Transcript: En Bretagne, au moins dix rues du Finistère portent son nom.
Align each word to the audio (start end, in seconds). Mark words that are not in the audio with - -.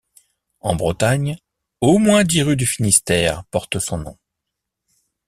En 0.61 0.75
Bretagne, 0.75 1.37
au 1.79 1.99
moins 1.99 2.23
dix 2.23 2.41
rues 2.41 2.55
du 2.55 2.65
Finistère 2.65 3.43
portent 3.51 3.77
son 3.77 3.99
nom. 3.99 4.17